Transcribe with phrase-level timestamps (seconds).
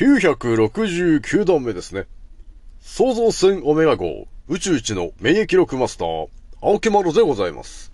[0.00, 2.06] 969段目ですね。
[2.80, 6.28] 創造船オメガ号宇宙一の免疫力マスター、
[6.62, 7.92] 青木丸でございます。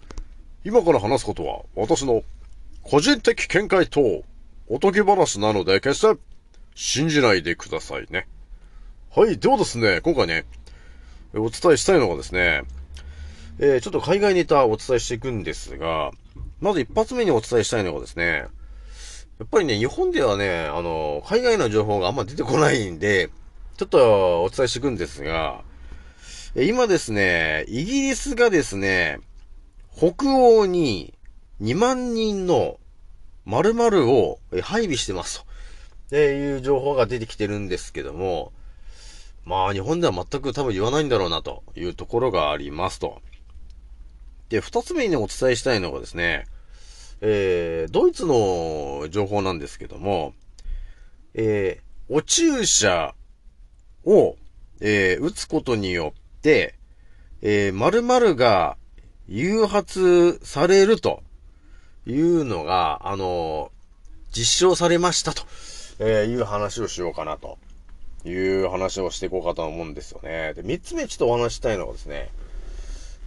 [0.64, 2.22] 今から話すことは私の
[2.84, 4.22] 個人的見解と
[4.68, 6.20] おとぎ話なので決して
[6.76, 8.28] 信じないでくださいね。
[9.10, 9.36] はい。
[9.38, 10.44] ではですね、今回ね、
[11.34, 12.62] お伝えしたいのがですね、
[13.58, 16.12] えー、ちょっと海外ネタをお伝えしていくんですが、
[16.60, 18.46] まず一発目にお伝えしたいのがですね、
[19.38, 23.30] やっぱりね、日本ではね、あの、海外の情報があんま出てこないんで、
[23.76, 25.62] ちょっとお伝えしていくんですが、
[26.54, 29.18] 今ですね、イギリスがですね、
[29.94, 31.12] 北欧に
[31.60, 32.78] 2万人の
[33.44, 38.52] 〇〇を配備してますと、えいう情報が出てきてるんですけども、
[39.44, 43.20] まあ日本では全く多分言わないんだろうなというところがありますと。
[44.48, 46.46] で、二つ目にねお伝えしたいのがですね、
[47.20, 50.34] えー、ドイツの情報なんですけども、
[51.34, 53.14] えー、お注射
[54.04, 54.36] を、
[54.80, 56.74] えー、打つことによって、
[57.42, 58.76] えー、〇〇が
[59.28, 61.22] 誘発されると
[62.06, 63.72] いうのが、あの
[64.32, 65.42] 実証されましたと、
[65.98, 67.58] えいう話をしようかなと
[68.24, 68.32] い
[68.62, 70.54] う話をしていこうかと思うんですよね。
[70.54, 72.30] で、三つ目ちょっとお話したいのがですね、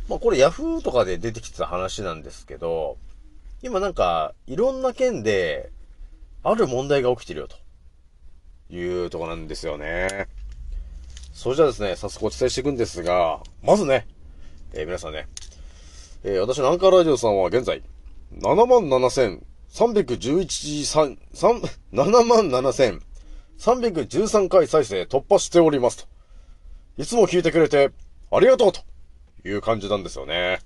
[0.08, 2.98] まあこれヤフーとかで出てきてた話なんですけど、
[3.62, 5.74] 今なんか、いろんな県で、
[6.44, 7.58] ある問題が起きてるよ、と
[8.74, 10.30] いうとこなんですよね。
[11.34, 14.08] それじゃあですね、早速お伝えしていくんですが、まずね、
[14.74, 15.28] えー皆さんね、
[16.24, 17.84] えー私のアンカーラジオさんは現在、
[18.40, 21.62] 77,311三、三、
[21.92, 26.06] 77,313回再生突破しておりますと。
[26.98, 27.92] いつも聞いてくれて、
[28.32, 28.80] ありがとうと
[29.46, 30.60] いう感じなんですよね。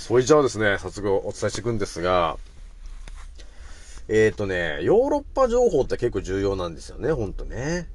[0.00, 2.38] それじゃあですね、早速お伝えしていくんですが、
[4.08, 7.86] えっ、ー、とね、ヨーロッパ情報って結構重要なんですよね、ほんとね。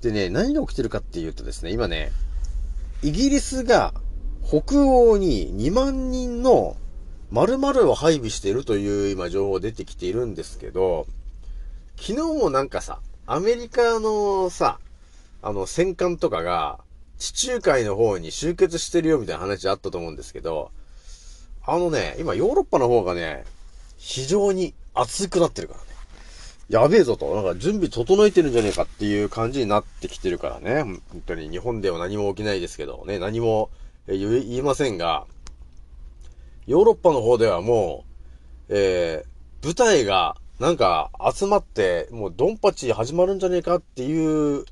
[0.00, 2.12] でね、何が起きてるかっていうとですね、今ね、
[3.02, 3.92] イギリスが
[4.42, 6.78] 北欧に2万人の
[7.30, 11.06] 〇〇を配備しているという今情報出てきているんですけど、
[11.96, 14.80] 昨日もなんかさ、アメリカのさ、
[15.42, 16.80] あの戦艦とかが
[17.18, 20.70] 地中海の方に集結してるよみたいな話あったと思うんですけど、
[21.66, 23.44] あのね、今ヨーロッパの方がね、
[23.96, 25.86] 非常に熱くなってるからね。
[26.68, 30.82] やべえぞと、なんか準備整えてるんじゃねえかっていう感じになってきてるからね。
[30.82, 33.70] 本当に日本では何も起きないですけどね、何も
[34.06, 35.26] 言いませんが、
[36.66, 38.04] ヨーロッパの方ではも
[38.68, 44.64] う、えー、部隊がなんか集まって、もうドンパチ始まるんじゃねえかっていう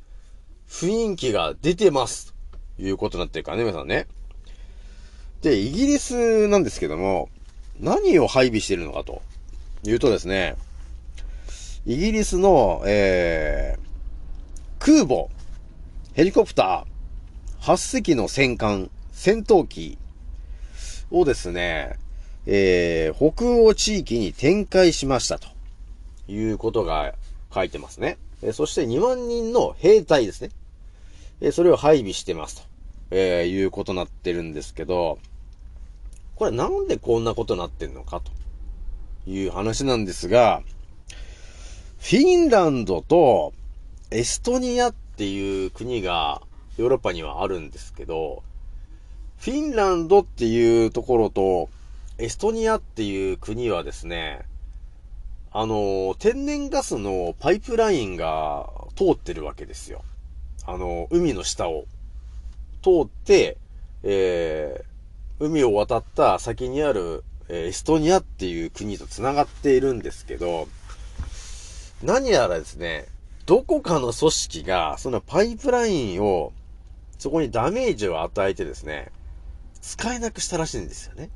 [0.73, 2.35] 雰囲気が出てます。
[2.77, 4.07] ということになってるからね、皆さんね。
[5.43, 7.29] で、イギリスなんですけども、
[7.79, 9.23] 何を配備してるのかと
[9.85, 10.57] いうとですね、
[11.85, 15.29] イギリスの、えー、空母、
[16.15, 19.99] ヘリコプター、8隻の戦艦、戦闘機
[21.11, 21.99] をですね、
[22.47, 25.49] えー、北欧地域に展開しましたと
[26.29, 27.15] いうことが
[27.55, 28.17] 書いてますね。
[28.53, 30.51] そして2万人の兵隊ですね。
[31.45, 32.63] えそれを配備してますと、
[33.11, 35.19] えーいうことになってるんですけど、
[36.37, 38.31] これなんでこんなことになってんのかと
[39.29, 40.63] いう話なんですが、
[41.99, 43.53] フィンランドと
[44.13, 46.43] エストニアっていう国が
[46.77, 48.45] ヨーロッパにはあるんですけど、
[49.39, 51.71] フィンランドっていうところと
[52.19, 54.43] エストニアっていう国はですね、
[55.51, 60.05] あの、天然ガスのパイプラインが通ってるわけですよ。
[60.65, 61.87] あの、海の下を
[62.83, 63.59] 通って、
[64.03, 70.69] えー、海を渡った先にある、えーエストニアっていう国と繋がっているんですけど、
[72.03, 73.07] 何やらですね、
[73.47, 76.53] どこかの組織が、そのパイプラインを、
[77.19, 79.11] そこにダメージを与えてですね、
[79.81, 81.31] 使えなくしたらしいんですよね。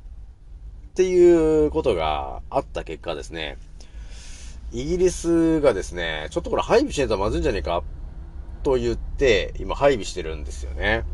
[0.91, 3.57] っていうことがあった結果ですね、
[4.71, 7.83] イギリスがですね、ちょっとこれ配備しないとまずいんじゃねえか、
[8.67, 11.05] と言って、今配備してるんですよね。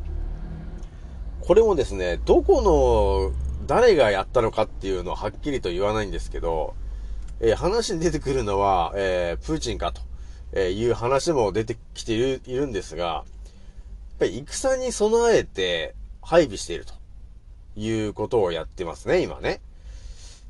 [1.42, 6.74] これもですね、どこの、誰がやったのかっていうのははっきりと言わないんですけど、
[7.40, 10.02] えー話に出てくるのは、えープーチンかと、
[10.54, 13.24] えいう話も出てきているいるんですが、やっ
[14.20, 16.94] ぱり戦に備えて配備していると
[17.76, 19.62] いうことをやってますね、今ね。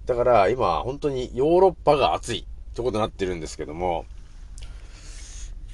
[0.06, 4.06] だから今本当にヨーロッパが熱いってことになってるんですけども、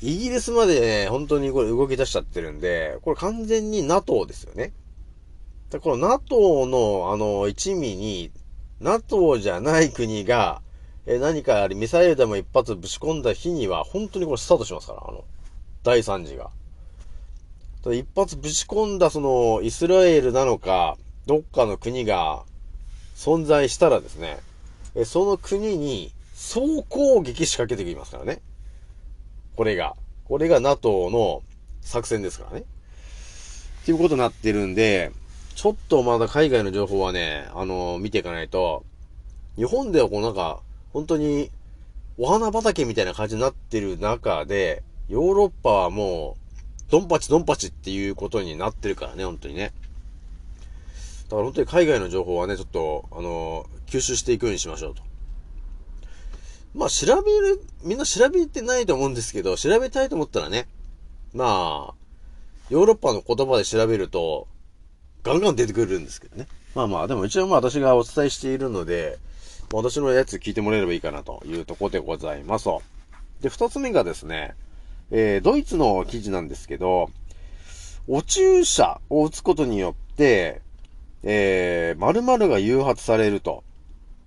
[0.02, 4.72] イギリスまでね、本当にこれ動き出しちゃってるんで、これ完全に NATO ですよね。
[5.70, 8.32] でこの NATO のあの一味に、
[8.80, 10.62] NATO じゃない国が、
[11.06, 15.26] え、何かミサイルでも一発ぶち込んだ日には、本当にこれスタートしますから、あの、
[15.84, 16.50] 第3次が。
[17.94, 22.44] 一発ぶち込んだその、イスラエルなのか、どっかの国が
[23.16, 24.40] 存在したらですね、
[24.96, 28.42] えその国に総攻撃仕掛けてきますからね。
[29.60, 29.98] これが。
[30.24, 31.44] これが NATO の
[31.82, 32.60] 作戦ですからね。
[32.60, 35.12] っていうことになってるんで、
[35.54, 38.86] ちょっとまだ海外の情報はね、あのー、見ていかないと、
[39.58, 40.62] 日本ではこうなんか、
[40.94, 41.52] 本当に、
[42.18, 46.38] お花畑みたいな感じになってる中で、ヨーロッパはも
[46.88, 49.74] う、ドンパチドンパチっていうことになってるからね、本当にね。
[51.26, 55.02] だから本当に海外の情報はね、ちょっと、あのー、吸収していくようにしましょうと。
[56.74, 60.68] まあ、調べる、みんな調べてないと思うんですけど、調べたいと思ったらね、
[61.34, 61.94] まあ、
[62.70, 64.48] ヨーロッパの言葉で調べると、
[65.24, 66.48] ガンガン出てくるんですけどね。
[66.76, 69.18] まあまあ、でも一応まあ私がお伝えしているので、
[69.74, 72.70] 私のやつ聞いてもらえればいいかなというところでございます。
[73.42, 74.56] で、二つ目がですね、
[75.12, 77.10] えー、ドイツの記事なんですけど、
[78.08, 80.62] お注射を打つことによって、
[81.24, 83.64] えー、〇〇が誘発されると、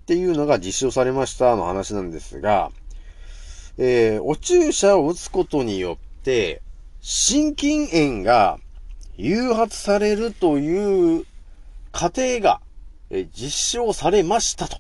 [0.02, 2.72] っていうのが実証されましたの話なんですが、
[3.78, 6.60] えー、お注射を打つことによって、
[7.00, 8.58] 心筋炎が
[9.16, 11.24] 誘発されるという
[11.92, 12.60] 過程が、
[13.10, 14.78] え実証されましたと、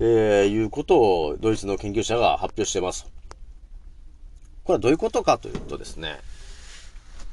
[0.00, 3.06] えー、いうことをドイツの研究者が発表してます。
[4.64, 6.20] これはどういうことかというとですね、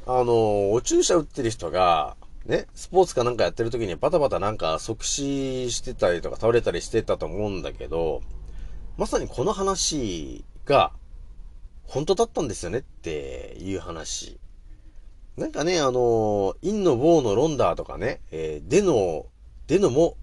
[0.07, 2.15] あの、お注射打ってる人が、
[2.49, 8.21] ね、スポーツかなんかやってる時にバタバタなんか即死してたりとか倒れたりしてたと思うんだけど、
[8.97, 10.91] まさにこの話が
[11.83, 14.39] 本当だったんですよねっていう話。
[15.37, 19.27] なんかね、あの、インの棒のロンダーとかね、えー、デの、
[19.67, 20.17] デのも、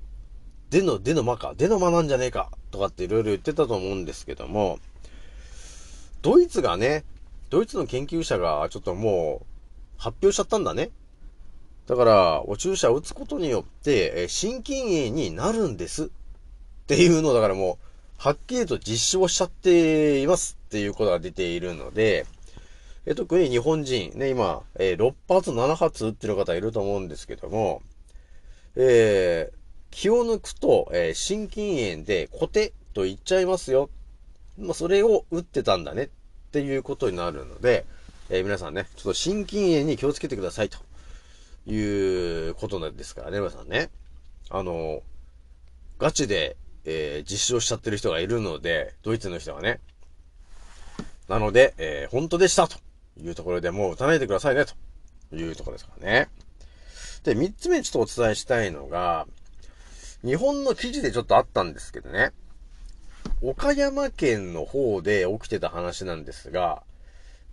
[0.71, 4.79] デの、デの間か、デの間なんじゃねえか、とかっていろいろ言ってたと思うんですけども、
[6.23, 7.05] ドイツがね、
[7.51, 9.47] ドイツの研究者がちょっともう
[9.97, 10.91] 発表しちゃったんだね。
[11.87, 16.05] だから、お注射を打つことによって、え心筋炎になるんです。
[16.07, 16.09] っ
[16.87, 17.87] ていうのを、だからもう、
[18.19, 22.27] はっきりと実証しちゃっていますっていうことが出ているので、
[23.05, 27.83] え特に日本人、ね、今、え、6発、7発撃ってる方いると思うんですけども、
[28.75, 29.57] えー、
[29.93, 33.91] 気を抜くと、えー、心筋炎でコテと言っちゃいますよ。
[34.59, 36.09] まあ、それを打ってたんだねっ
[36.51, 37.87] ていうことになるので、
[38.29, 40.79] えー、皆さんね、ちょっと心筋炎に気をつけてくださいと
[41.67, 43.91] いうことなんですからね、皆さんね。
[44.51, 45.03] あの、
[45.99, 49.81] ガチで、えー、実証しちゃってる人がいるので、ドイツの人はね。
[51.29, 52.79] なので、えー、本当でしたと
[53.21, 56.29] いうところでもう打たないでくださいね、というところですからね。
[57.25, 59.27] で、三つ目にちょっとお伝えしたいのが、
[60.25, 62.33] 日本の記事でちょっとあったんですけどね。
[63.43, 66.83] 岡山県の方で起きてた話なんですが、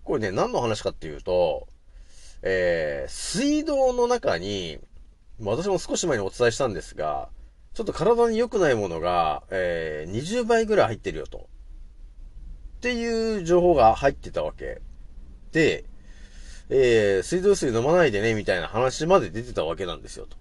[0.04, 1.68] これね、何の話かっていうと、
[2.44, 4.80] えー、水道の中に、
[5.42, 7.30] 私も少し前にお伝えしたんですが、
[7.74, 11.48] ちょっと体に良くないものが、えー、20倍ぐらい入ってるよと。
[12.78, 14.82] っていう情報が入ってたわけ。
[15.54, 15.86] で、
[16.70, 20.38] えー、水道水飲まないでね、みたいな話まで出てたわけなんですよ、と。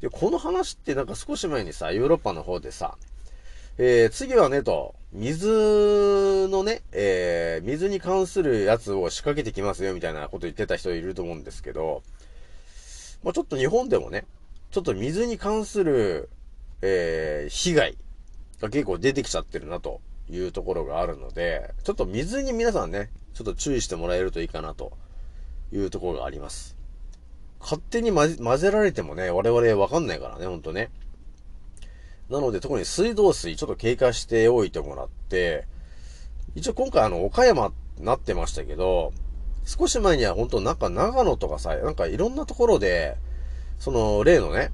[0.00, 2.96] で、この話ってなんか少し前にさ、ヨーロッパの方でさ、
[3.76, 12.02] えー、次はね、と、水のね、えー、水に関するやつを仕掛けてきますよ、みたいなこと言ってた人いると思うんですけど、
[13.22, 14.24] まあ、ちょっと日本でもね、
[14.72, 16.30] ちょっと水に関する、
[16.82, 17.96] えー、被害
[18.60, 24.98] が結構出てきちゃってるな、というところがあるので、ちょっと水に皆さんね、ちょっと注意してもらえるといいかな、と
[25.72, 26.76] いうところがあります。
[27.60, 30.90] 勝手に混ぜられてもね、我々わかんないからね、ほんとね。
[32.30, 35.66] なので、特に水道水、ちょっと経過しておいてもらって、
[36.54, 39.12] 一応今回あの、岡山なってましたけど、
[39.64, 43.16] 少し前には本当なんか長野とかさ、なんかいろんなところで、
[43.78, 44.72] その、例のね、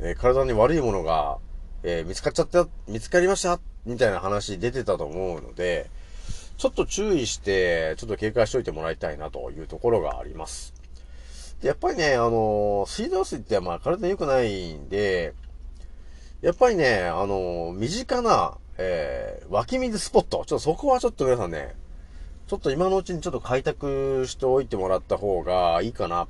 [0.00, 1.38] えー、体に悪いものが、
[1.82, 5.90] えー、見つかっちゃった、見つかりましたみたいな話出てたと思うので、
[6.56, 10.74] ちょっと注意して、ちょっと警戒しといてもらいたいなというところがあります。
[11.60, 15.34] でやっぱりね、あのー、水道水ってまあ体に良くないんで、
[16.40, 20.44] やっぱりね、あの、身近な、えー、湧き水スポット。
[20.46, 21.74] ちょっとそこはちょっと皆さんね、
[22.46, 26.28] ちょっと今のうちにちょっと開拓しておいてもらった方がいいかな。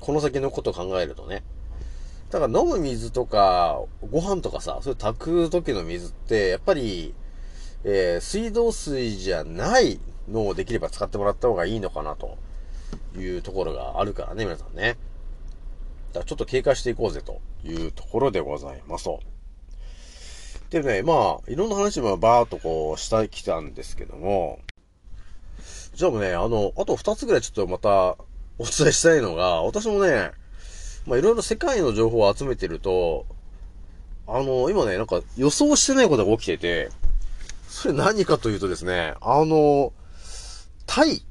[0.00, 1.44] この先のこと考えるとね。
[2.30, 7.14] だから飲む水とか、ご飯とかさ、そういう炊く時の水って、やっぱり、
[7.84, 12.36] えー、水道水じゃないのをできれば使ってもらった方がいいのかなと
[13.16, 14.98] いうところがあるからね、皆さんね。
[16.12, 19.08] だからちょっと警戒していこうぜというところでございます。
[20.70, 24.60] でね、まあ、いろんな話もバーっとこう、してきたんですけども、
[25.94, 27.90] じゃあもうね、あの、あと二つぐらいちょっとまた
[28.58, 30.30] お伝えしたいのが、私もね、
[31.06, 33.26] まあいろいろ世界の情報を集めてると、
[34.26, 36.90] あの、今ね、なんか予想してないことが起きてて、
[37.66, 39.92] それ何かというとですね、あの、
[40.86, 41.22] タイ、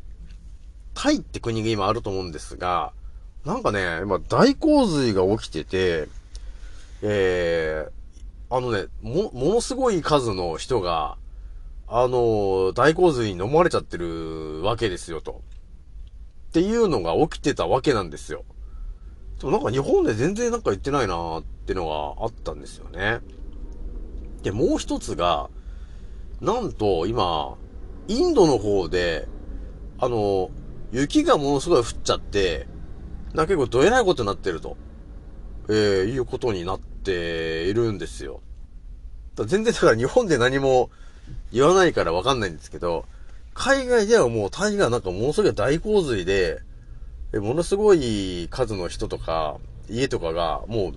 [0.96, 2.92] タイって国が今あると思うんですが、
[3.46, 6.10] なんかね、今大洪水が起きてて、
[7.04, 7.97] えー、
[8.50, 11.18] あのね、も、ものすごい数の人が、
[11.88, 15.42] あの、大洪水に飲まれちゃってるわけですよ、と。
[16.50, 18.46] っていうのが起きてたわけなんですよ。
[19.40, 21.88] でもなんか日本で全然なんか言ってないなーっての
[22.18, 23.20] があったんですよね。
[24.44, 25.50] で、もう一つが、
[26.42, 27.58] なんと今、
[28.08, 29.28] インドの方で、
[30.00, 30.50] あの、
[30.92, 32.68] 雪がものすごい降っちゃって、
[33.34, 34.78] なんか結構どえらいことになってると、
[35.70, 38.42] えー、いうことになっているんですよ。
[39.46, 40.90] 全然だから日本で何も
[41.52, 43.06] 言わないからわかんないんですけど、
[43.54, 46.62] 海外ではもうタイがなんかものすごい大洪水で、
[47.34, 49.58] ものすごい数の人とか、
[49.90, 50.94] 家とかがもう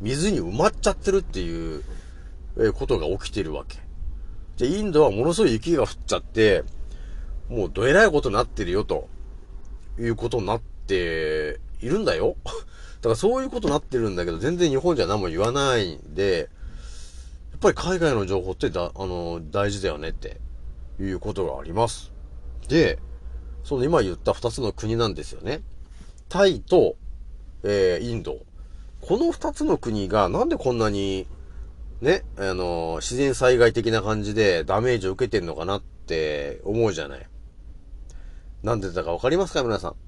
[0.00, 1.82] 水に埋まっちゃってるっていう、
[2.74, 3.78] ことが起きてるわけ。
[4.56, 6.64] で、インドはものすごい雪が降っちゃって、
[7.48, 9.08] もうどえらいことになってるよ、と
[9.98, 12.36] いうことになっているんだよ。
[13.06, 16.48] だからそういうことになってるんだけど、全然日本じゃ何も言わないんで、
[17.52, 20.40] やっぱり海外の情報ってだ、あの、大事だよねって
[20.98, 22.12] いうことがあります。
[22.66, 22.98] で、
[23.62, 25.62] その今言った二つの国なんですよね。
[26.28, 26.96] タイと、
[27.62, 28.40] えー、インド。
[29.00, 31.28] この二つの国がなんでこんなに、
[32.00, 37.28] ね、あの、自然災害的な感じでダメージを受けてんのかなって思うじゃない。
[38.64, 40.05] なんでだかわかりますか皆さん？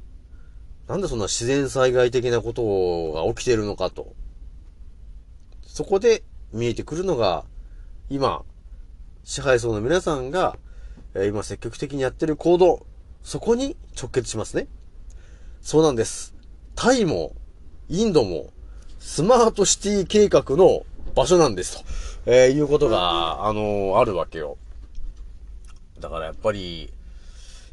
[0.88, 4.14] なんでそんな自然災害的なことが起きてるのかと。
[5.62, 7.44] そこで見えてくるのが、
[8.08, 8.42] 今、
[9.22, 10.56] 支配層の皆さんが、
[11.14, 12.86] え、今積極的にやってる行動。
[13.22, 14.66] そこに直結しますね。
[15.60, 16.34] そうなんです。
[16.74, 17.34] タイも、
[17.90, 18.50] インドも、
[18.98, 21.84] スマートシティ計画の場所なんですと、
[22.24, 24.56] えー、いうことが、あのー、あるわけよ。
[26.00, 26.90] だからやっぱり、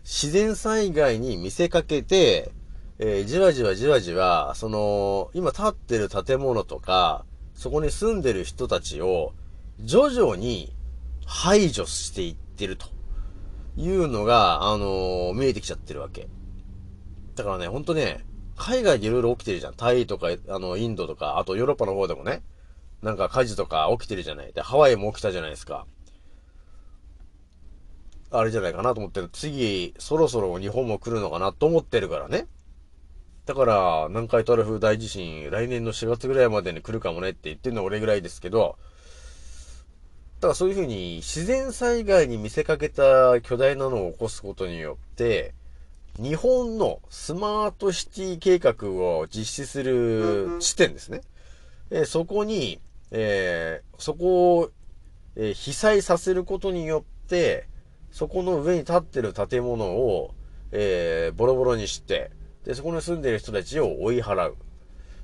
[0.04, 2.52] 自然災害に見せかけて、
[2.98, 9.34] えー、じわじわじわじわ、その、今建ってる建物とか、そこに住んでる人たちを、
[9.80, 10.74] 徐々に
[11.26, 12.96] 排除していってると。
[13.78, 16.28] いうのが、あのー、見えてきちゃってるわけ。
[17.36, 18.26] だからね、ほんとね、
[18.56, 19.74] 海外でいろいろ起きてるじゃん。
[19.76, 22.42] タイとか、あの、インドとか、あとヨーロッパの方でもね、
[23.02, 24.54] なんか火事とか起きてるじゃない。
[24.54, 25.86] で、ハワイも起きたじゃないですか。
[28.32, 29.30] あれじゃないかなと思ってる。
[29.32, 32.48] 次、そろそろ日本も来るのかなと思ってるからね。
[33.46, 38.78] だから、南海トラフ大地震、来年の4月ぐらいまでに来るかもねって言ってるのは俺ぐらいですけど、
[40.40, 45.54] だからそういうふうに自然災害に見せかけた巨大なのを起こすことによって、
[46.20, 51.22] 日本のスマートシティ計画を実施する地点ですね。
[51.92, 52.80] えそこに、
[53.12, 54.72] えー、そこを、
[55.36, 57.68] えー、被災させることによって、
[58.12, 60.34] そこの上に立ってる建物を、
[60.72, 62.32] えー、ボロボロにして、
[62.66, 64.58] で、そこに住んでる人たちを追い払う。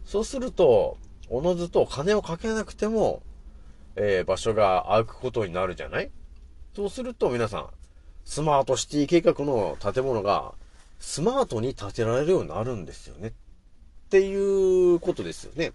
[0.06, 0.98] そうすると、
[1.30, 3.24] おのずと金をかけなくても、
[3.96, 6.12] えー、場所が空くことになるじゃない？
[6.76, 7.68] そうすると皆さん、
[8.24, 10.54] スマートシティ計画の建物が
[11.00, 13.30] スマートに建てられるようになるんですよね。
[13.30, 13.32] っ
[14.10, 15.74] ていうことですよね。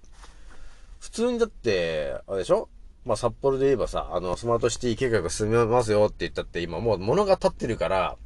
[1.01, 2.69] 普通にだって、あれでしょ？
[3.05, 8.17] まあ、札幌で言えばさ、あの、スマートシティ計画進めますよって言ったって今もう物が立ってるから、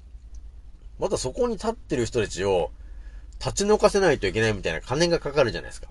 [0.99, 2.71] またそこに立ってる人たちを
[3.41, 5.89] 立ち退かせないといけないみたいな金がかかるじゃないですか。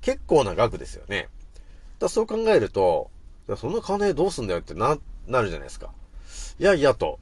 [0.00, 1.28] 結構な額ですよね。
[1.98, 3.10] だそう考えると、
[3.56, 5.90] その金どうすんだよってな、なるじゃないですか。
[6.58, 7.18] いやいやと。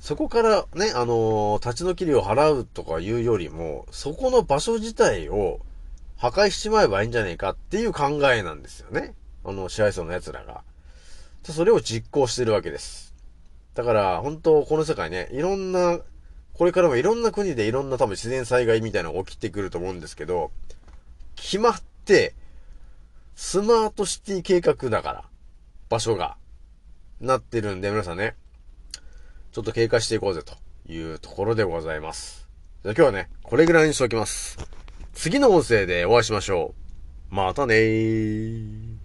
[0.00, 5.60] そこからね、あのー、立ち退き料を払うとかいうよりも、そこの場所自体を
[6.16, 9.14] 破壊しちまえばいいんじゃねえかっていう考えなんですよね。
[9.44, 10.62] あの、支配層の奴らが。
[11.44, 13.14] それを実行してるわけです。
[13.74, 16.00] だから、本当この世界ね、いろんな、
[16.54, 20.50] これからもいろんな国でいろんな多分自然災害みたいなのが起きてくると思うんですけど、
[21.36, 22.34] 決まって、
[23.34, 25.24] スマートシティ計画だから、
[25.88, 26.36] 場所が、
[27.20, 28.36] なってるんで、皆さんね、
[29.52, 30.54] ちょっと経過していこうぜと
[30.90, 32.48] いうところでございます。
[32.82, 34.58] じゃあ今日はね、これぐらいにしておきます。
[35.14, 36.74] 次の音声でお会いしましょ
[37.30, 37.34] う。
[37.34, 39.01] またねー。